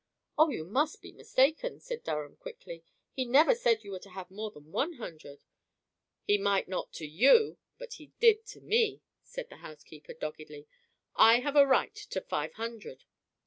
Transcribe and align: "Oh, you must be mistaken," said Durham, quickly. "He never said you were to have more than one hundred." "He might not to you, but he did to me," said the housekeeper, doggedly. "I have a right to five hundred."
"Oh, 0.35 0.49
you 0.49 0.63
must 0.65 1.03
be 1.03 1.11
mistaken," 1.11 1.79
said 1.79 2.03
Durham, 2.03 2.35
quickly. 2.35 2.83
"He 3.11 3.23
never 3.23 3.53
said 3.53 3.83
you 3.83 3.91
were 3.91 3.99
to 3.99 4.09
have 4.09 4.31
more 4.31 4.49
than 4.49 4.71
one 4.71 4.93
hundred." 4.93 5.43
"He 6.23 6.39
might 6.39 6.67
not 6.67 6.91
to 6.93 7.05
you, 7.05 7.59
but 7.77 7.93
he 7.93 8.11
did 8.19 8.43
to 8.47 8.61
me," 8.61 9.01
said 9.21 9.49
the 9.49 9.57
housekeeper, 9.57 10.15
doggedly. 10.15 10.65
"I 11.15 11.41
have 11.41 11.55
a 11.55 11.67
right 11.67 11.93
to 11.93 12.19
five 12.19 12.53
hundred." 12.53 13.03